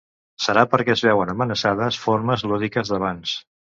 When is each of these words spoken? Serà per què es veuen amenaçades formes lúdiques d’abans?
Serà 0.45 0.61
per 0.69 0.77
què 0.87 0.93
es 0.95 1.03
veuen 1.09 1.33
amenaçades 1.33 1.99
formes 2.07 2.47
lúdiques 2.53 2.95
d’abans? 2.95 3.37